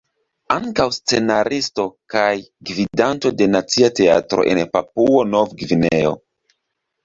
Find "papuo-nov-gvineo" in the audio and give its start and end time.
4.75-6.19